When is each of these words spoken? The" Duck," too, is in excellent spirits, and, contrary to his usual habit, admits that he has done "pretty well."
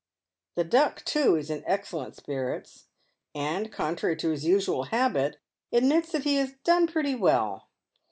The" 0.55 0.63
Duck," 0.77 1.05
too, 1.05 1.35
is 1.35 1.51
in 1.51 1.63
excellent 1.67 2.15
spirits, 2.15 2.87
and, 3.35 3.71
contrary 3.71 4.15
to 4.17 4.31
his 4.31 4.43
usual 4.45 4.85
habit, 4.85 5.37
admits 5.71 6.11
that 6.11 6.23
he 6.23 6.37
has 6.37 6.53
done 6.63 6.87
"pretty 6.87 7.13
well." 7.13 7.69